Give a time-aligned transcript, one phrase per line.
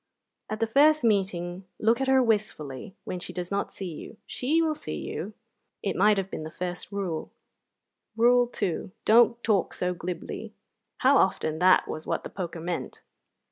[0.49, 4.17] "At the first meeting look at her wistfully when she does not see you.
[4.25, 5.35] She will see you."
[5.83, 6.49] It might have been
[6.89, 7.29] Rule One.
[8.27, 10.55] Rule Two: "Don't talk so glibly."
[11.01, 13.03] How often that was what the poker meant!